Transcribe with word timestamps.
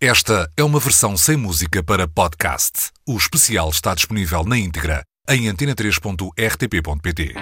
Esta 0.00 0.50
é 0.58 0.62
uma 0.62 0.78
versão 0.78 1.16
sem 1.16 1.38
música 1.38 1.82
para 1.82 2.06
podcast. 2.06 2.90
O 3.08 3.16
especial 3.16 3.70
está 3.70 3.94
disponível 3.94 4.44
na 4.44 4.58
íntegra 4.58 5.02
em 5.26 5.44
antena3.rtp.pt. 5.44 7.32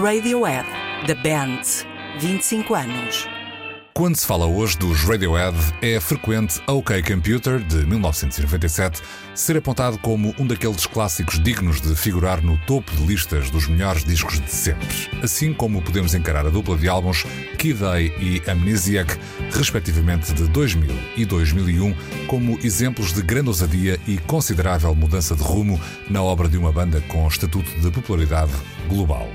Radiohead, 0.00 0.68
The 1.08 1.16
Band, 1.16 1.62
25 2.20 2.74
anos. 2.76 3.33
Quando 3.96 4.16
se 4.16 4.26
fala 4.26 4.44
hoje 4.44 4.76
dos 4.76 5.04
Radiohead, 5.04 5.56
é 5.80 6.00
frequente 6.00 6.60
OK 6.66 7.00
Computer, 7.04 7.60
de 7.60 7.86
1997, 7.86 9.00
ser 9.36 9.56
apontado 9.56 9.98
como 9.98 10.34
um 10.36 10.44
daqueles 10.44 10.84
clássicos 10.84 11.38
dignos 11.38 11.80
de 11.80 11.94
figurar 11.94 12.42
no 12.42 12.58
topo 12.66 12.90
de 12.90 13.06
listas 13.06 13.50
dos 13.50 13.68
melhores 13.68 14.02
discos 14.02 14.40
de 14.40 14.50
sempre. 14.50 14.88
Assim 15.22 15.54
como 15.54 15.80
podemos 15.80 16.12
encarar 16.12 16.44
a 16.44 16.50
dupla 16.50 16.76
de 16.76 16.88
álbuns 16.88 17.24
Kid 17.56 17.84
A 17.84 18.00
e 18.00 18.42
Amnesiac, 18.48 19.16
respectivamente 19.52 20.34
de 20.34 20.48
2000 20.48 20.90
e 21.16 21.24
2001, 21.24 21.94
como 22.26 22.58
exemplos 22.64 23.12
de 23.12 23.22
grande 23.22 23.46
ousadia 23.46 24.00
e 24.08 24.18
considerável 24.18 24.92
mudança 24.96 25.36
de 25.36 25.42
rumo 25.44 25.80
na 26.10 26.20
obra 26.20 26.48
de 26.48 26.58
uma 26.58 26.72
banda 26.72 27.00
com 27.02 27.28
estatuto 27.28 27.70
de 27.78 27.92
popularidade 27.92 28.52
global. 28.88 29.30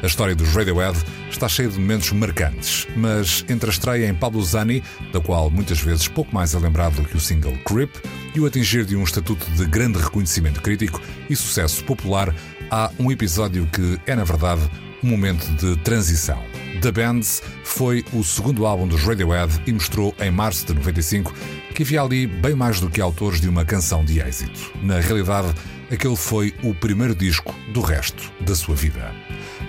A 0.00 0.06
história 0.06 0.34
dos 0.34 0.54
Radiohead 0.54 0.96
está 1.28 1.48
cheia 1.48 1.68
de 1.68 1.78
momentos 1.78 2.12
marcantes, 2.12 2.86
mas 2.96 3.44
entre 3.48 3.68
a 3.68 3.72
estreia 3.72 4.06
em 4.06 4.14
Pablo 4.14 4.40
Zani, 4.42 4.82
da 5.12 5.20
qual 5.20 5.50
muitas 5.50 5.80
vezes 5.80 6.06
pouco 6.06 6.32
mais 6.32 6.54
é 6.54 6.58
lembrado 6.58 6.94
do 6.96 7.04
que 7.04 7.16
o 7.16 7.20
single 7.20 7.56
Creep, 7.66 7.90
e 8.32 8.38
o 8.38 8.46
atingir 8.46 8.84
de 8.84 8.94
um 8.94 9.02
estatuto 9.02 9.44
de 9.52 9.66
grande 9.66 9.98
reconhecimento 9.98 10.62
crítico 10.62 11.00
e 11.28 11.34
sucesso 11.34 11.82
popular, 11.84 12.32
há 12.70 12.92
um 12.96 13.10
episódio 13.10 13.66
que 13.66 13.98
é, 14.06 14.14
na 14.14 14.22
verdade, 14.22 14.62
um 15.02 15.08
momento 15.08 15.44
de 15.56 15.76
transição. 15.78 16.40
The 16.80 16.92
Bands 16.92 17.42
foi 17.64 18.04
o 18.12 18.22
segundo 18.22 18.66
álbum 18.66 18.86
dos 18.86 19.02
Radiohead 19.02 19.52
e 19.66 19.72
mostrou 19.72 20.14
em 20.20 20.30
março 20.30 20.64
de 20.64 20.74
95 20.74 21.34
que 21.74 21.82
havia 21.82 22.02
ali 22.02 22.26
bem 22.26 22.54
mais 22.54 22.78
do 22.78 22.88
que 22.88 23.00
autores 23.00 23.40
de 23.40 23.48
uma 23.48 23.64
canção 23.64 24.04
de 24.04 24.20
êxito. 24.20 24.72
Na 24.80 25.00
realidade, 25.00 25.52
aquele 25.90 26.16
foi 26.16 26.54
o 26.62 26.72
primeiro 26.72 27.16
disco 27.16 27.52
do 27.72 27.80
resto 27.80 28.32
da 28.40 28.54
sua 28.54 28.76
vida. 28.76 29.12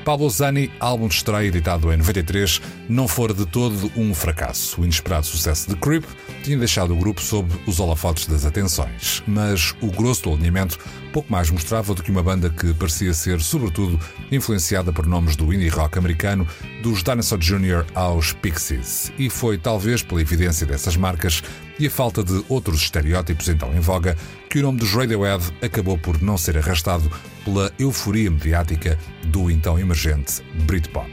Pablo 0.04 0.30
Zani, 0.30 0.72
álbum 0.80 1.08
de 1.08 1.16
estreia 1.16 1.48
editado 1.48 1.92
em 1.94 1.98
93, 1.98 2.62
não 2.88 3.08
fora 3.08 3.34
de 3.34 3.46
todo 3.46 3.92
um 3.96 4.14
fracasso. 4.14 4.82
O 4.82 4.84
inesperado 4.84 5.26
sucesso 5.26 5.70
de 5.70 5.76
Creep 5.76 6.04
tinha 6.44 6.58
deixado 6.58 6.94
o 6.94 6.98
grupo 6.98 7.22
sob 7.22 7.54
os 7.68 7.80
holofotes 7.80 8.26
das 8.26 8.46
atenções, 8.46 9.22
mas 9.28 9.76
o 9.82 9.88
grosso 9.88 10.24
do 10.24 10.34
alinhamento 10.34 10.80
pouco 11.12 11.32
mais 11.32 11.50
mostrava 11.50 11.94
do 11.94 12.02
que 12.02 12.12
uma 12.12 12.24
banda 12.24 12.50
que 12.50 12.74
parecia 12.74 13.14
ser, 13.14 13.42
sobretudo, 13.42 14.00
influenciada 14.32 14.94
por 14.94 15.06
nomes 15.06 15.36
do 15.36 15.54
indie 15.54 15.70
rock 15.70 15.98
americano, 15.98 16.48
dos 16.82 17.04
Dinosaur 17.04 17.40
Jr. 17.40 17.86
aos 17.94 18.34
Pixies. 18.34 19.12
E 19.18 19.30
foi 19.30 19.58
talvez 19.58 20.02
pela 20.02 20.22
evidência 20.22 20.66
dessas 20.66 20.96
marcas 20.96 21.44
e 21.80 21.88
a 21.88 21.90
falta 21.90 22.24
de 22.24 22.44
outros 22.50 22.82
estereótipos 22.82 23.48
então 23.48 23.74
em 23.76 23.80
voga 23.80 24.18
que 24.50 24.60
o 24.60 24.64
nome 24.64 24.80
dos 24.80 24.92
Radiohead 24.92 25.54
acabou 25.62 25.98
por 25.98 26.22
não 26.22 26.38
ser 26.38 26.58
arrastado 26.58 27.10
pela 27.46 27.72
euforia 27.80 28.30
mediática 28.30 29.00
do 29.26 29.50
então 29.50 29.80
emergente 29.80 30.44
Britpop. 30.66 31.10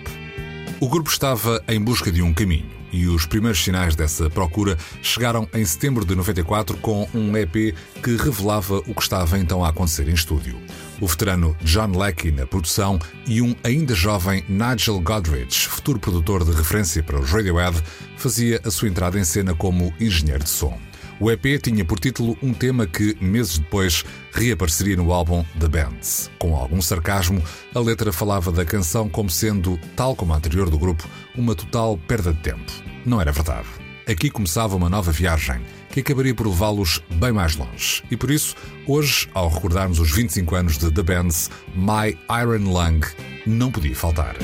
O 0.81 0.89
grupo 0.89 1.09
estava 1.09 1.62
em 1.69 1.81
busca 1.81 2.11
de 2.11 2.20
um 2.20 2.34
caminho 2.34 2.69
e 2.92 3.06
os 3.06 3.27
primeiros 3.27 3.62
sinais 3.62 3.94
dessa 3.94 4.28
procura 4.28 4.77
chegaram 5.03 5.48
em 5.55 5.64
setembro 5.64 6.05
de 6.05 6.14
94 6.14 6.77
com 6.78 7.09
um 7.14 7.37
EP 7.37 7.75
que 8.03 8.17
revelava 8.17 8.78
o 8.87 8.94
que 8.94 9.03
estava 9.03 9.39
então 9.39 9.64
a 9.64 9.69
acontecer 9.69 10.09
em 10.09 10.14
estúdio. 10.14 10.59
O 11.01 11.07
veterano 11.07 11.55
John 11.61 11.97
Leckie 11.99 12.33
na 12.33 12.47
produção 12.47 12.99
e 13.27 13.43
um 13.43 13.55
ainda 13.63 13.95
jovem 13.95 14.43
Nigel 14.49 14.99
Godrich, 15.01 15.69
futuro 15.69 15.99
produtor 15.99 16.43
de 16.45 16.53
referência 16.53 17.03
para 17.03 17.21
os 17.21 17.31
Radiohead, 17.31 17.83
fazia 18.17 18.61
a 18.65 18.71
sua 18.71 18.89
entrada 18.89 19.19
em 19.19 19.25
cena 19.25 19.55
como 19.55 19.93
engenheiro 20.01 20.45
de 20.45 20.51
som. 20.51 20.79
O 21.21 21.31
EP 21.31 21.61
tinha 21.63 21.85
por 21.85 21.99
título 21.99 22.37
um 22.43 22.53
tema 22.53 22.87
que, 22.87 23.17
meses 23.21 23.59
depois, 23.59 24.05
reapareceria 24.33 24.97
no 24.97 25.13
álbum 25.13 25.45
The 25.59 25.69
Bands. 25.69 26.31
Com 26.39 26.55
algum 26.55 26.81
sarcasmo, 26.81 27.43
a 27.75 27.79
letra 27.79 28.13
falava 28.13 28.51
da 28.51 28.65
canção 28.65 29.09
como 29.09 29.31
sendo, 29.31 29.79
tal 29.95 30.15
como 30.15 30.33
a 30.33 30.37
anterior 30.37 30.69
do 30.69 30.79
grupo, 30.79 31.09
uma 31.35 31.55
total 31.55 31.99
perda 32.06 32.33
de 32.33 32.41
tempo. 32.41 32.71
Não 33.05 33.21
era 33.21 33.33
verdade. 33.33 33.67
Aqui 34.06 34.31
começava 34.31 34.77
uma 34.77 34.89
nova 34.89 35.11
viagem 35.11 35.61
que 35.97 36.01
acabaria 36.01 36.34
por 36.34 36.47
levá-los 36.47 37.01
bem 37.09 37.33
mais 37.33 37.57
longe. 37.57 38.03
E 38.11 38.19
por 38.19 38.31
isso, 38.31 38.55
hoje, 38.87 39.29
ao 39.33 39.49
recordarmos 39.49 39.99
os 39.99 40.11
25 40.11 40.55
anos 40.55 40.77
de 40.77 40.91
The 40.91 41.03
Bands, 41.03 41.51
My 41.75 42.19
Iron 42.43 42.71
Lung 42.71 43.01
não 43.47 43.71
podia 43.71 43.97
faltar. 43.97 44.37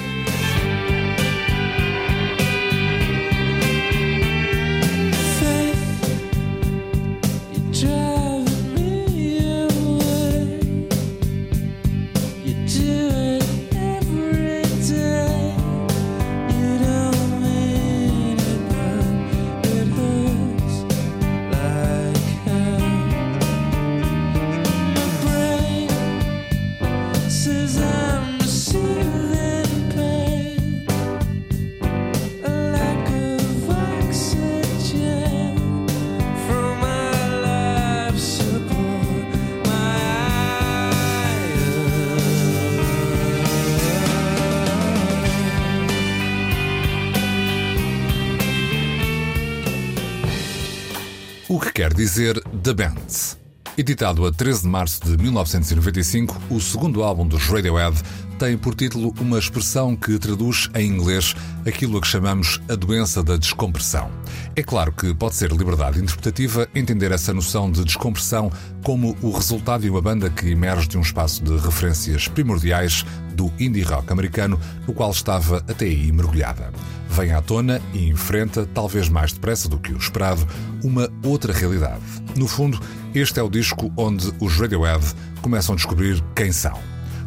Que 51.72 51.82
quer 51.82 51.94
dizer 51.94 52.38
The 52.62 52.74
Band? 52.74 53.36
Editado 53.78 54.26
a 54.26 54.32
13 54.32 54.62
de 54.62 54.68
março 54.68 55.00
de 55.04 55.16
1995, 55.16 56.38
o 56.50 56.60
segundo 56.60 57.02
álbum 57.02 57.26
dos 57.26 57.44
Radiohead 57.44 57.96
tem 58.38 58.58
por 58.58 58.74
título 58.74 59.14
uma 59.18 59.38
expressão 59.38 59.96
que 59.96 60.18
traduz 60.18 60.68
em 60.74 60.86
inglês 60.86 61.34
aquilo 61.66 61.96
a 61.96 62.00
que 62.02 62.06
chamamos 62.06 62.60
a 62.68 62.74
doença 62.74 63.22
da 63.22 63.36
descompressão. 63.36 64.10
É 64.54 64.62
claro 64.62 64.92
que 64.92 65.14
pode 65.14 65.34
ser 65.34 65.50
liberdade 65.50 65.98
interpretativa 65.98 66.68
entender 66.74 67.10
essa 67.10 67.32
noção 67.32 67.70
de 67.70 67.84
descompressão 67.84 68.52
como 68.84 69.16
o 69.22 69.30
resultado 69.30 69.82
de 69.82 69.90
uma 69.90 70.02
banda 70.02 70.28
que 70.28 70.50
emerge 70.50 70.88
de 70.88 70.98
um 70.98 71.02
espaço 71.02 71.42
de 71.42 71.56
referências 71.56 72.28
primordiais 72.28 73.06
do 73.34 73.50
indie 73.58 73.82
rock 73.82 74.12
americano, 74.12 74.60
no 74.86 74.92
qual 74.92 75.10
estava 75.10 75.58
até 75.68 75.86
aí 75.86 76.12
mergulhada. 76.12 76.70
Vem 77.12 77.32
à 77.32 77.42
tona 77.42 77.78
e 77.92 78.08
enfrenta, 78.08 78.66
talvez 78.72 79.10
mais 79.10 79.34
depressa 79.34 79.68
do 79.68 79.78
que 79.78 79.92
o 79.92 79.98
esperado, 79.98 80.48
uma 80.82 81.10
outra 81.22 81.52
realidade. 81.52 82.00
No 82.34 82.48
fundo, 82.48 82.80
este 83.14 83.38
é 83.38 83.42
o 83.42 83.50
disco 83.50 83.92
onde 83.98 84.32
os 84.40 84.56
Radiohead 84.56 85.04
começam 85.42 85.74
a 85.74 85.76
descobrir 85.76 86.24
quem 86.34 86.50
são. 86.52 86.80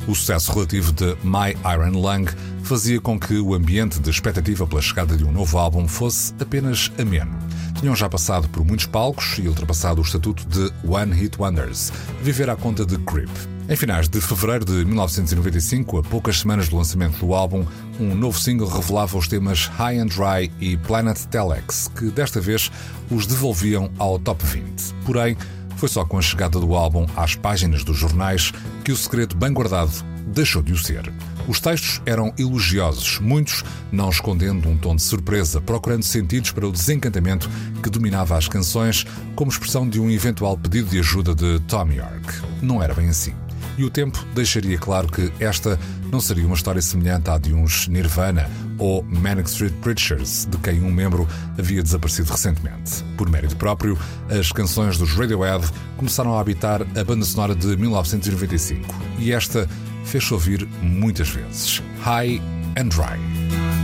O 0.07 0.15
sucesso 0.15 0.51
relativo 0.51 0.91
de 0.91 1.15
My 1.23 1.55
Iron 1.71 1.99
Lung 1.99 2.25
fazia 2.63 2.99
com 2.99 3.19
que 3.19 3.37
o 3.37 3.53
ambiente 3.53 3.99
de 3.99 4.09
expectativa 4.09 4.65
pela 4.65 4.81
chegada 4.81 5.15
de 5.15 5.23
um 5.23 5.31
novo 5.31 5.55
álbum 5.59 5.87
fosse 5.87 6.33
apenas 6.39 6.91
ameno. 6.97 7.37
Tinham 7.79 7.95
já 7.95 8.09
passado 8.09 8.49
por 8.49 8.65
muitos 8.65 8.87
palcos 8.87 9.37
e 9.37 9.47
ultrapassado 9.47 10.01
o 10.01 10.03
estatuto 10.03 10.47
de 10.47 10.71
One 10.83 11.13
Hit 11.13 11.39
Wonders, 11.39 11.93
viver 12.23 12.49
à 12.49 12.55
conta 12.55 12.83
de 12.87 12.97
Creep. 12.97 13.54
Em 13.67 13.75
finais 13.75 14.07
de 14.07 14.21
fevereiro 14.21 14.63
de 14.63 14.85
1995, 14.85 15.97
a 15.97 16.03
poucas 16.03 16.39
semanas 16.39 16.69
do 16.69 16.77
lançamento 16.77 17.17
do 17.17 17.33
álbum, 17.33 17.65
um 17.99 18.13
novo 18.13 18.39
single 18.39 18.67
revelava 18.67 19.17
os 19.17 19.27
temas 19.27 19.65
High 19.65 19.97
and 19.97 20.05
Dry 20.05 20.51
e 20.59 20.77
Planet 20.77 21.17
Telex, 21.31 21.89
que 21.97 22.05
desta 22.11 22.39
vez 22.39 22.71
os 23.09 23.25
devolviam 23.25 23.89
ao 23.97 24.19
top 24.19 24.45
20. 24.45 24.93
Porém, 25.03 25.35
foi 25.77 25.89
só 25.89 26.05
com 26.05 26.19
a 26.19 26.21
chegada 26.21 26.59
do 26.59 26.75
álbum 26.75 27.07
às 27.15 27.33
páginas 27.33 27.83
dos 27.83 27.97
jornais 27.97 28.53
que 28.83 28.91
o 28.91 28.95
segredo 28.95 29.35
bem 29.35 29.51
guardado 29.51 29.91
deixou 30.27 30.61
de 30.61 30.71
o 30.71 30.77
ser. 30.77 31.11
Os 31.47 31.59
textos 31.59 32.03
eram 32.05 32.31
elogiosos, 32.37 33.19
muitos 33.19 33.63
não 33.91 34.09
escondendo 34.09 34.69
um 34.69 34.77
tom 34.77 34.95
de 34.95 35.01
surpresa, 35.01 35.59
procurando 35.59 36.03
sentidos 36.03 36.51
para 36.51 36.67
o 36.67 36.71
desencantamento 36.71 37.49
que 37.81 37.89
dominava 37.89 38.37
as 38.37 38.47
canções, 38.47 39.07
como 39.35 39.49
expressão 39.49 39.89
de 39.89 39.99
um 39.99 40.09
eventual 40.11 40.55
pedido 40.55 40.89
de 40.89 40.99
ajuda 40.99 41.33
de 41.33 41.59
Tom 41.61 41.91
York. 41.91 42.41
Não 42.61 42.81
era 42.81 42.93
bem 42.93 43.09
assim. 43.09 43.33
E 43.77 43.83
o 43.83 43.89
tempo 43.89 44.23
deixaria 44.33 44.77
claro 44.77 45.07
que 45.07 45.31
esta 45.39 45.77
não 46.11 46.21
seria 46.21 46.45
uma 46.45 46.55
história 46.55 46.81
semelhante 46.81 47.29
à 47.29 47.37
de 47.37 47.53
uns 47.53 47.87
Nirvana 47.87 48.49
ou 48.77 49.03
Manic 49.03 49.49
Street 49.49 49.73
Preachers, 49.81 50.45
de 50.45 50.57
quem 50.59 50.81
um 50.81 50.91
membro 50.91 51.27
havia 51.57 51.83
desaparecido 51.83 52.31
recentemente. 52.31 53.03
Por 53.17 53.29
mérito 53.29 53.55
próprio, 53.57 53.97
as 54.29 54.51
canções 54.51 54.97
dos 54.97 55.11
Radiohead 55.13 55.65
começaram 55.97 56.37
a 56.37 56.41
habitar 56.41 56.81
a 56.81 57.03
banda 57.03 57.25
sonora 57.25 57.55
de 57.55 57.75
1995 57.75 58.95
e 59.19 59.31
esta 59.31 59.67
fez-se 60.05 60.33
ouvir 60.33 60.67
muitas 60.81 61.29
vezes. 61.29 61.81
High 62.03 62.41
and 62.77 62.89
Dry. 62.89 63.74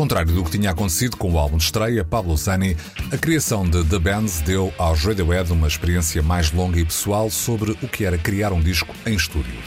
Contrário 0.00 0.32
do 0.32 0.42
que 0.42 0.52
tinha 0.52 0.70
acontecido 0.70 1.14
com 1.14 1.30
o 1.30 1.38
álbum 1.38 1.58
de 1.58 1.64
estreia, 1.64 2.02
Pablo 2.02 2.34
Sani, 2.38 2.74
a 3.12 3.18
criação 3.18 3.68
de 3.68 3.84
The 3.84 3.98
Bands 3.98 4.40
deu 4.40 4.72
aos 4.78 5.04
Radiohead 5.04 5.52
uma 5.52 5.68
experiência 5.68 6.22
mais 6.22 6.50
longa 6.52 6.80
e 6.80 6.84
pessoal 6.86 7.28
sobre 7.28 7.72
o 7.72 7.86
que 7.86 8.06
era 8.06 8.16
criar 8.16 8.50
um 8.50 8.62
disco 8.62 8.94
em 9.04 9.14
estúdio. 9.14 9.58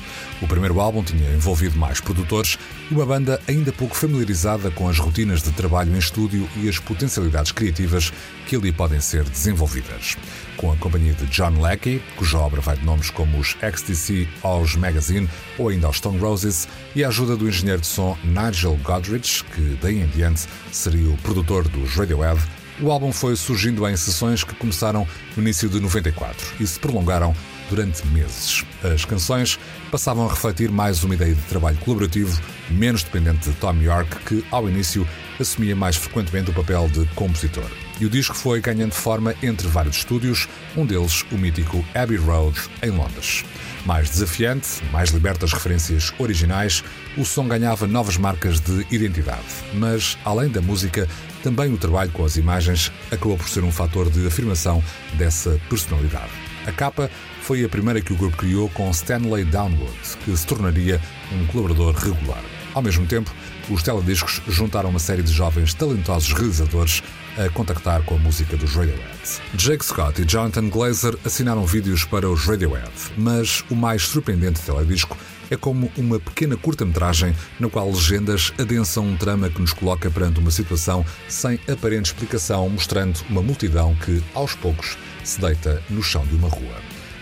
O 0.43 0.47
primeiro 0.47 0.81
álbum 0.81 1.01
tinha 1.01 1.33
envolvido 1.33 1.79
mais 1.79 2.01
produtores 2.01 2.59
e 2.91 2.93
uma 2.93 3.05
banda 3.05 3.39
ainda 3.47 3.71
pouco 3.71 3.95
familiarizada 3.95 4.69
com 4.69 4.89
as 4.89 4.99
rotinas 4.99 5.41
de 5.41 5.53
trabalho 5.53 5.95
em 5.95 5.97
estúdio 5.97 6.49
e 6.57 6.67
as 6.67 6.77
potencialidades 6.77 7.53
criativas 7.53 8.11
que 8.45 8.57
ali 8.57 8.69
podem 8.73 8.99
ser 8.99 9.23
desenvolvidas. 9.23 10.17
Com 10.57 10.69
a 10.69 10.75
companhia 10.75 11.13
de 11.13 11.25
John 11.27 11.61
Leckie, 11.61 12.03
cuja 12.17 12.39
obra 12.39 12.59
vai 12.59 12.75
de 12.75 12.83
nomes 12.83 13.09
como 13.09 13.39
os 13.39 13.55
XTC 13.61 14.27
aos 14.41 14.75
Magazine 14.75 15.29
ou 15.57 15.69
ainda 15.69 15.87
aos 15.87 15.95
Stone 15.95 16.19
Roses, 16.19 16.67
e 16.93 17.05
a 17.05 17.07
ajuda 17.07 17.37
do 17.37 17.47
engenheiro 17.47 17.79
de 17.79 17.87
som 17.87 18.17
Nigel 18.21 18.77
Godrich, 18.83 19.45
que 19.45 19.77
daí 19.81 20.01
em 20.01 20.07
diante 20.07 20.45
seria 20.73 21.09
o 21.09 21.17
produtor 21.19 21.69
dos 21.69 21.95
Radiohead, 21.95 22.41
o 22.81 22.91
álbum 22.91 23.13
foi 23.13 23.35
surgindo 23.37 23.87
em 23.87 23.95
sessões 23.95 24.43
que 24.43 24.55
começaram 24.55 25.07
no 25.37 25.41
início 25.41 25.69
de 25.69 25.79
94 25.79 26.55
e 26.59 26.67
se 26.67 26.77
prolongaram 26.79 27.33
durante 27.73 28.05
meses. 28.07 28.63
As 28.83 29.03
canções 29.03 29.59
passavam 29.89 30.27
a 30.27 30.29
refletir 30.29 30.69
mais 30.69 31.03
uma 31.03 31.15
ideia 31.15 31.33
de 31.33 31.41
trabalho 31.43 31.75
colaborativo, 31.77 32.39
menos 32.69 33.01
dependente 33.01 33.49
de 33.49 33.55
Tom 33.55 33.73
York, 33.81 34.15
que 34.27 34.45
ao 34.51 34.69
início 34.69 35.07
assumia 35.39 35.75
mais 35.75 35.95
frequentemente 35.95 36.51
o 36.51 36.53
papel 36.53 36.87
de 36.89 37.03
compositor. 37.15 37.65
E 37.99 38.05
o 38.05 38.09
disco 38.09 38.35
foi 38.35 38.61
ganhando 38.61 38.93
forma 38.93 39.33
entre 39.41 39.67
vários 39.67 39.97
estúdios, 39.97 40.47
um 40.77 40.85
deles 40.85 41.25
o 41.31 41.35
mítico 41.35 41.83
Abbey 41.95 42.17
Road, 42.17 42.59
em 42.83 42.91
Londres. 42.91 43.43
Mais 43.85 44.07
desafiante, 44.07 44.83
mais 44.91 45.09
liberto 45.09 45.39
das 45.39 45.51
referências 45.51 46.13
originais, 46.19 46.83
o 47.17 47.25
som 47.25 47.47
ganhava 47.47 47.87
novas 47.87 48.17
marcas 48.17 48.59
de 48.59 48.85
identidade. 48.91 49.41
Mas, 49.73 50.15
além 50.23 50.49
da 50.49 50.61
música, 50.61 51.09
também 51.41 51.73
o 51.73 51.77
trabalho 51.77 52.11
com 52.11 52.23
as 52.23 52.37
imagens 52.37 52.91
acabou 53.11 53.35
por 53.35 53.49
ser 53.49 53.63
um 53.63 53.71
fator 53.71 54.11
de 54.11 54.27
afirmação 54.27 54.83
dessa 55.17 55.59
personalidade. 55.69 56.52
A 56.65 56.71
capa 56.71 57.09
foi 57.41 57.63
a 57.63 57.69
primeira 57.69 58.01
que 58.01 58.13
o 58.13 58.15
grupo 58.15 58.37
criou 58.37 58.69
com 58.69 58.89
Stanley 58.91 59.43
Downwood, 59.45 59.91
que 60.23 60.35
se 60.35 60.47
tornaria 60.47 61.01
um 61.31 61.45
colaborador 61.47 61.93
regular. 61.95 62.43
Ao 62.73 62.81
mesmo 62.81 63.05
tempo, 63.05 63.31
os 63.69 63.83
telediscos 63.83 64.41
juntaram 64.47 64.89
uma 64.89 64.99
série 64.99 65.21
de 65.21 65.31
jovens 65.31 65.73
talentosos 65.73 66.31
realizadores 66.33 67.03
a 67.37 67.49
contactar 67.49 68.03
com 68.03 68.15
a 68.15 68.17
música 68.17 68.55
dos 68.55 68.75
Radiohead. 68.75 69.41
Jake 69.55 69.85
Scott 69.85 70.21
e 70.21 70.25
Jonathan 70.25 70.69
Glazer 70.69 71.17
assinaram 71.25 71.65
vídeos 71.65 72.05
para 72.05 72.29
os 72.29 72.45
Radiohead, 72.45 72.91
mas 73.17 73.63
o 73.69 73.75
mais 73.75 74.03
surpreendente 74.03 74.61
teledisco 74.61 75.17
é 75.53 75.57
como 75.57 75.91
uma 75.95 76.19
pequena 76.19 76.57
curta-metragem 76.57 77.35
na 77.59 77.69
qual 77.69 77.89
legendas 77.89 78.51
adensam 78.57 79.05
um 79.05 79.15
trama 79.15 79.49
que 79.49 79.61
nos 79.61 79.71
coloca 79.71 80.09
perante 80.09 80.39
uma 80.39 80.49
situação 80.49 81.05
sem 81.29 81.59
aparente 81.71 82.11
explicação, 82.11 82.67
mostrando 82.67 83.19
uma 83.29 83.41
multidão 83.41 83.95
que, 84.03 84.21
aos 84.33 84.55
poucos, 84.55 84.97
se 85.23 85.39
deita 85.39 85.81
no 85.89 86.01
chão 86.01 86.25
de 86.25 86.35
uma 86.35 86.49
rua. 86.49 86.75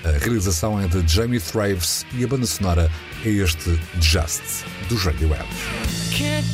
A 0.06 0.12
realização 0.18 0.80
é 0.80 0.88
de 0.88 1.06
Jamie 1.14 1.40
Thraves 1.40 2.06
e 2.14 2.24
a 2.24 2.28
banda 2.28 2.48
sonora 2.48 2.90
é 3.24 3.30
este 3.30 3.78
Just, 4.00 4.42
dos 4.90 5.04
Radiohead. 5.04 5.46
Can't 6.18 6.52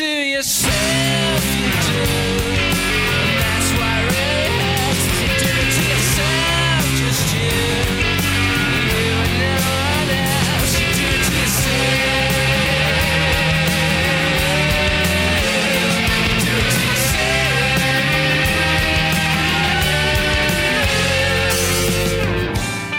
to 0.00 0.06
yourself, 0.06 1.44
you 1.60 1.70
do. 1.86 2.30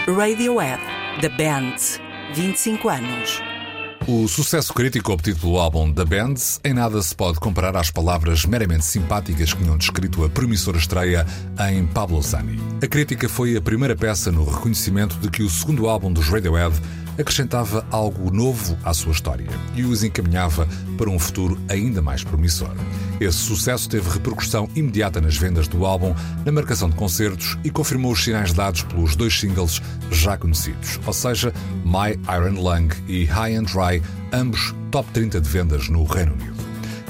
Radiohead, 0.06 0.80
The 1.20 1.30
Band, 1.30 1.78
25 2.34 2.86
anos. 2.86 3.51
O 4.06 4.26
sucesso 4.26 4.74
crítico 4.74 5.12
obtido 5.12 5.38
pelo 5.38 5.60
álbum 5.60 5.92
The 5.92 6.04
Bands 6.04 6.60
em 6.64 6.74
nada 6.74 7.00
se 7.00 7.14
pode 7.14 7.38
comparar 7.38 7.76
às 7.76 7.88
palavras 7.88 8.44
meramente 8.44 8.84
simpáticas 8.84 9.54
que 9.54 9.62
tinham 9.62 9.78
descrito 9.78 10.24
a 10.24 10.28
promissora 10.28 10.76
estreia 10.76 11.24
em 11.70 11.86
Pablo 11.86 12.20
Sani. 12.20 12.58
A 12.82 12.86
crítica 12.88 13.28
foi 13.28 13.56
a 13.56 13.60
primeira 13.60 13.94
peça 13.94 14.32
no 14.32 14.44
reconhecimento 14.44 15.16
de 15.18 15.30
que 15.30 15.44
o 15.44 15.48
segundo 15.48 15.88
álbum 15.88 16.12
dos 16.12 16.28
Radiohead 16.28 16.74
acrescentava 17.18 17.84
algo 17.90 18.30
novo 18.30 18.76
à 18.84 18.94
sua 18.94 19.12
história 19.12 19.48
e 19.74 19.84
os 19.84 20.02
encaminhava 20.02 20.68
para 20.96 21.10
um 21.10 21.18
futuro 21.18 21.58
ainda 21.68 22.00
mais 22.00 22.24
promissor. 22.24 22.74
Esse 23.20 23.38
sucesso 23.38 23.88
teve 23.88 24.10
repercussão 24.10 24.68
imediata 24.74 25.20
nas 25.20 25.36
vendas 25.36 25.68
do 25.68 25.86
álbum, 25.86 26.14
na 26.44 26.52
marcação 26.52 26.90
de 26.90 26.96
concertos 26.96 27.56
e 27.62 27.70
confirmou 27.70 28.12
os 28.12 28.24
sinais 28.24 28.52
dados 28.52 28.82
pelos 28.82 29.14
dois 29.14 29.38
singles 29.38 29.80
já 30.10 30.36
conhecidos, 30.36 30.98
ou 31.06 31.12
seja, 31.12 31.52
My 31.84 32.18
Iron 32.34 32.60
Lung 32.60 32.88
e 33.06 33.24
High 33.24 33.56
and 33.56 33.64
Dry, 33.64 34.02
ambos 34.32 34.74
top 34.90 35.08
30 35.12 35.40
de 35.40 35.48
vendas 35.48 35.88
no 35.88 36.04
Reino 36.04 36.32
Unido. 36.32 36.51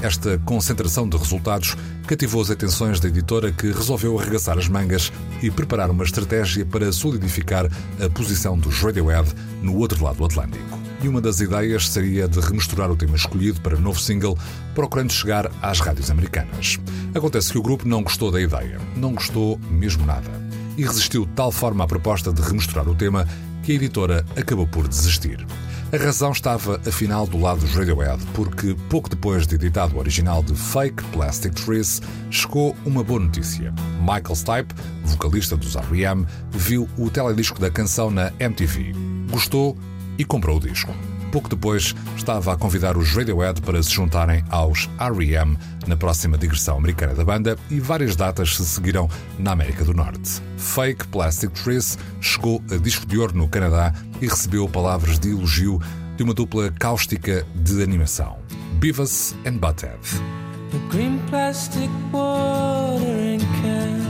Esta 0.03 0.37
concentração 0.39 1.09
de 1.09 1.17
resultados 1.17 1.77
cativou 2.09 2.43
as 2.43 2.51
atenções 2.51 2.99
da 2.99 3.07
editora 3.07 3.53
que 3.53 3.71
resolveu 3.71 4.19
arregaçar 4.19 4.59
as 4.59 4.67
mangas 4.67 5.13
e 5.41 5.49
preparar 5.49 5.91
uma 5.91 6.03
estratégia 6.03 6.67
para 6.67 6.91
solidificar 6.91 7.67
a 8.05 8.11
posição 8.11 8.59
dos 8.59 8.81
Radiohead 8.81 9.33
no 9.63 9.77
outro 9.77 10.03
lado 10.03 10.17
do 10.17 10.25
Atlântico. 10.25 10.77
E 11.01 11.07
uma 11.07 11.21
das 11.21 11.41
ideias 11.41 11.89
seria 11.89 12.27
de 12.27 12.41
remisturar 12.41 12.91
o 12.91 12.97
tema 12.97 13.15
escolhido 13.15 13.61
para 13.61 13.79
novo 13.79 14.01
single, 14.01 14.37
procurando 14.75 15.13
chegar 15.13 15.49
às 15.63 15.79
rádios 15.79 16.11
americanas. 16.11 16.81
Acontece 17.15 17.53
que 17.53 17.59
o 17.59 17.63
grupo 17.63 17.87
não 17.87 18.03
gostou 18.03 18.33
da 18.33 18.41
ideia, 18.41 18.81
não 18.97 19.15
gostou 19.15 19.57
mesmo 19.71 20.05
nada, 20.05 20.31
e 20.77 20.83
resistiu 20.83 21.27
de 21.27 21.33
tal 21.33 21.53
forma 21.53 21.85
à 21.85 21.87
proposta 21.87 22.33
de 22.33 22.43
remisturar 22.43 22.89
o 22.89 22.95
tema 22.97 23.25
que 23.63 23.71
a 23.71 23.75
editora 23.77 24.27
acabou 24.37 24.67
por 24.67 24.89
desistir. 24.89 25.47
A 25.93 25.97
razão 25.99 26.33
estava, 26.33 26.81
afinal, 26.87 27.27
do 27.27 27.39
lado 27.39 27.61
dos 27.61 27.75
Radiohead, 27.75 28.25
porque 28.33 28.75
pouco 28.89 29.11
depois 29.11 29.47
de 29.47 29.57
editado 29.57 29.95
o 29.95 29.99
original 29.99 30.43
de 30.43 30.55
Fake 30.55 31.05
Plastic 31.13 31.53
Trees, 31.53 32.01
chegou 32.31 32.75
uma 32.87 33.05
boa 33.05 33.21
notícia. 33.21 33.75
Michael 34.01 34.35
Stipe, 34.35 34.75
vocalista 35.05 35.55
dos 35.55 35.77
R.E.M., 35.77 36.27
viu 36.51 36.89
o 36.97 37.11
teledisco 37.11 37.61
da 37.61 37.71
canção 37.71 38.11
na 38.11 38.33
MTV. 38.41 38.95
Gostou 39.31 39.77
e 40.17 40.25
comprou 40.25 40.57
o 40.57 40.61
disco. 40.61 40.95
Pouco 41.33 41.49
depois 41.49 41.95
estava 42.15 42.53
a 42.53 42.57
convidar 42.57 42.95
os 42.99 43.11
Radiohead 43.17 43.63
para 43.63 43.83
se 43.83 43.91
juntarem 43.91 44.45
aos 44.51 44.89
R.E.M. 45.01 45.57
na 45.87 45.97
próxima 45.97 46.37
digressão 46.37 46.77
americana 46.77 47.15
da 47.15 47.25
banda 47.25 47.59
e 47.71 47.81
várias 47.81 48.15
datas 48.15 48.55
se 48.55 48.67
seguiram 48.67 49.09
na 49.39 49.53
América 49.53 49.83
do 49.83 49.95
Norte. 49.95 50.43
Fake 50.59 51.09
Plastic 51.09 51.51
Trees 51.53 51.99
chegou 52.21 52.63
a 52.71 52.77
disco 52.77 53.07
de 53.07 53.17
ouro 53.17 53.35
no 53.35 53.49
Canadá 53.49 53.95
e 54.21 54.27
recebeu 54.27 54.69
palavras 54.69 55.19
de 55.19 55.31
elogio 55.31 55.81
de 56.19 56.23
uma 56.23 56.35
dupla 56.35 56.71
cáustica 56.71 57.47
de 57.55 57.83
animação, 57.83 58.37
Beavis 58.75 59.35
and 59.47 59.57
Butthead. 59.57 59.99
The 60.71 60.79
green 60.91 61.19
plastic 61.31 61.91
watering 62.13 63.41
can 63.63 64.03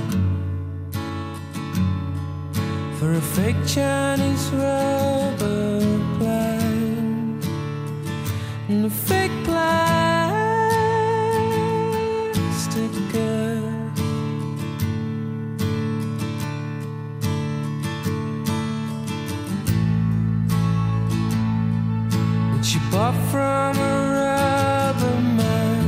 For 2.99 3.15
a 3.15 3.21
fake 3.21 3.57
Chinese 3.67 4.51
A 8.73 8.89
fake 8.89 9.31
plastic 9.45 9.93
girl 13.13 13.71
That 22.51 22.65
she 22.65 22.79
bought 22.91 23.15
from 23.31 23.77
a 23.77 23.93
rubber 24.17 25.21
man. 25.37 25.87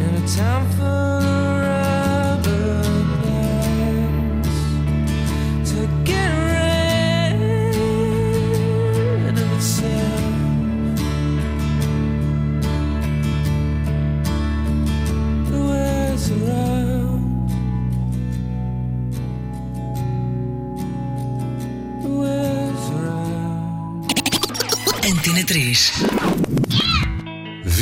In 0.00 0.12
a 0.22 0.26
town 0.26 0.62
full 0.72 1.11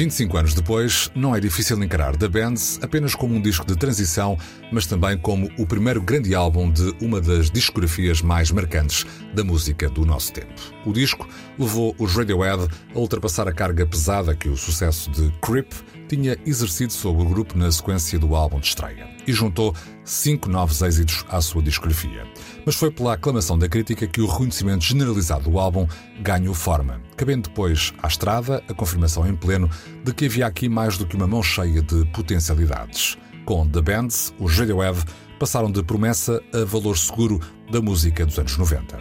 25 0.00 0.36
anos 0.38 0.54
depois, 0.54 1.10
não 1.14 1.36
é 1.36 1.40
difícil 1.40 1.82
encarar 1.82 2.16
The 2.16 2.26
Bands 2.26 2.78
apenas 2.80 3.14
como 3.14 3.34
um 3.34 3.40
disco 3.42 3.66
de 3.66 3.76
transição, 3.76 4.38
mas 4.72 4.86
também 4.86 5.18
como 5.18 5.50
o 5.58 5.66
primeiro 5.66 6.00
grande 6.00 6.34
álbum 6.34 6.70
de 6.70 6.94
uma 7.02 7.20
das 7.20 7.50
discografias 7.50 8.22
mais 8.22 8.50
marcantes 8.50 9.04
da 9.34 9.44
música 9.44 9.90
do 9.90 10.06
nosso 10.06 10.32
tempo. 10.32 10.54
O 10.86 10.92
disco 10.92 11.28
levou 11.58 11.94
os 11.98 12.16
Radiohead 12.16 12.66
a 12.94 12.98
ultrapassar 12.98 13.46
a 13.46 13.52
carga 13.52 13.84
pesada 13.84 14.34
que 14.34 14.48
o 14.48 14.56
sucesso 14.56 15.10
de 15.10 15.30
Creep 15.42 15.70
tinha 16.10 16.36
exercido 16.44 16.92
sobre 16.92 17.22
o 17.22 17.28
grupo 17.28 17.56
na 17.56 17.70
sequência 17.70 18.18
do 18.18 18.34
álbum 18.34 18.58
de 18.58 18.66
estreia 18.66 19.08
e 19.28 19.32
juntou 19.32 19.72
cinco 20.04 20.48
novos 20.48 20.82
êxitos 20.82 21.24
à 21.28 21.40
sua 21.40 21.62
discografia. 21.62 22.26
Mas 22.66 22.74
foi 22.74 22.90
pela 22.90 23.12
aclamação 23.12 23.56
da 23.56 23.68
crítica 23.68 24.08
que 24.08 24.20
o 24.20 24.26
reconhecimento 24.26 24.82
generalizado 24.82 25.48
do 25.48 25.56
álbum 25.56 25.86
ganhou 26.20 26.52
forma, 26.52 27.00
cabendo 27.16 27.48
depois 27.48 27.94
à 28.02 28.08
estrada 28.08 28.60
a 28.68 28.74
confirmação 28.74 29.24
em 29.24 29.36
pleno 29.36 29.70
de 30.04 30.12
que 30.12 30.24
havia 30.24 30.48
aqui 30.48 30.68
mais 30.68 30.98
do 30.98 31.06
que 31.06 31.14
uma 31.14 31.28
mão 31.28 31.44
cheia 31.44 31.80
de 31.80 32.04
potencialidades. 32.06 33.16
Com 33.44 33.68
The 33.68 33.80
Bands, 33.80 34.34
os 34.40 34.58
Radiohead 34.58 35.04
passaram 35.38 35.70
de 35.70 35.82
promessa 35.84 36.42
a 36.52 36.64
valor 36.64 36.98
seguro 36.98 37.38
da 37.70 37.80
música 37.80 38.26
dos 38.26 38.36
anos 38.36 38.56
90. 38.56 38.98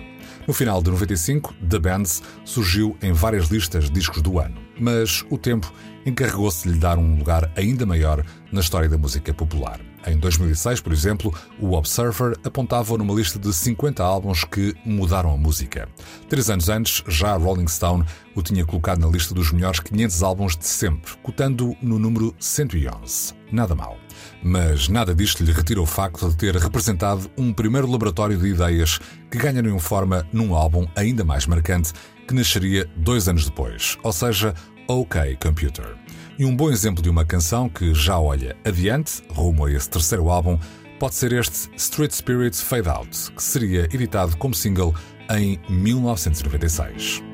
No 0.47 0.53
final 0.53 0.81
de 0.81 0.91
95, 0.91 1.55
The 1.67 1.79
Bands 1.79 2.21
surgiu 2.45 2.95
em 3.01 3.11
várias 3.11 3.47
listas 3.47 3.85
de 3.85 3.91
discos 3.91 4.21
do 4.21 4.39
ano, 4.39 4.68
mas 4.79 5.25
o 5.29 5.37
tempo 5.37 5.71
encarregou-se 6.05 6.67
de 6.67 6.73
lhe 6.73 6.79
dar 6.79 6.97
um 6.97 7.17
lugar 7.17 7.51
ainda 7.55 7.85
maior 7.85 8.25
na 8.51 8.61
história 8.61 8.89
da 8.89 8.97
música 8.97 9.33
popular. 9.33 9.79
Em 10.07 10.17
2006, 10.17 10.81
por 10.81 10.93
exemplo, 10.93 11.33
o 11.59 11.73
Observer 11.73 12.37
apontava 12.43 12.97
numa 12.97 13.13
lista 13.13 13.37
de 13.37 13.53
50 13.53 14.01
álbuns 14.03 14.43
que 14.43 14.73
mudaram 14.85 15.33
a 15.33 15.37
música. 15.37 15.89
Três 16.29 16.49
anos 16.49 16.69
antes, 16.69 17.03
já 17.07 17.33
a 17.33 17.37
Rolling 17.37 17.67
Stone 17.67 18.05
o 18.33 18.41
tinha 18.41 18.65
colocado 18.65 18.99
na 18.99 19.07
lista 19.07 19.33
dos 19.33 19.51
melhores 19.51 19.79
500 19.81 20.23
álbuns 20.23 20.57
de 20.57 20.65
sempre, 20.65 21.11
cotando 21.21 21.75
no 21.81 21.99
número 21.99 22.33
111. 22.39 23.33
Nada 23.51 23.75
mal. 23.75 23.97
Mas 24.41 24.87
nada 24.87 25.13
disto 25.13 25.43
lhe 25.43 25.51
retira 25.51 25.81
o 25.81 25.85
facto 25.85 26.29
de 26.29 26.37
ter 26.37 26.55
representado 26.55 27.29
um 27.37 27.51
primeiro 27.51 27.89
laboratório 27.89 28.37
de 28.37 28.47
ideias 28.47 28.99
que 29.29 29.37
ganharam 29.37 29.77
forma 29.79 30.25
num 30.31 30.55
álbum 30.55 30.87
ainda 30.95 31.25
mais 31.25 31.45
marcante 31.45 31.91
que 32.29 32.35
nasceria 32.35 32.87
dois 32.95 33.27
anos 33.27 33.45
depois, 33.45 33.97
ou 34.03 34.13
seja, 34.13 34.53
OK 34.87 35.35
Computer. 35.41 35.95
E 36.37 36.45
um 36.45 36.55
bom 36.55 36.69
exemplo 36.69 37.01
de 37.01 37.09
uma 37.09 37.25
canção 37.25 37.67
que 37.67 37.91
já 37.91 38.19
olha 38.19 38.55
adiante, 38.63 39.23
rumo 39.31 39.65
a 39.65 39.71
esse 39.71 39.89
terceiro 39.89 40.29
álbum, 40.29 40.59
pode 40.99 41.15
ser 41.15 41.33
este 41.33 41.71
Street 41.75 42.11
Spirit 42.11 42.55
Fade 42.55 42.87
Out, 42.87 43.31
que 43.31 43.41
seria 43.41 43.85
editado 43.85 44.37
como 44.37 44.53
single 44.53 44.93
em 45.31 45.59
1996. 45.69 47.28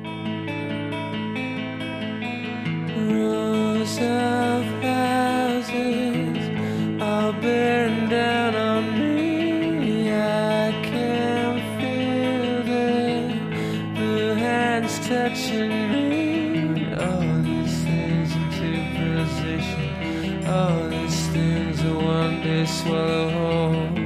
Touching 14.86 15.70
me. 15.90 16.94
All 16.94 17.42
these 17.42 17.84
things 17.84 18.30
into 18.36 18.70
position. 18.96 20.46
All 20.46 20.88
these 20.88 21.26
things 21.28 21.84
are 21.84 21.94
one 21.94 22.42
day 22.42 22.66
swallow 22.66 23.30
whole. 23.30 24.05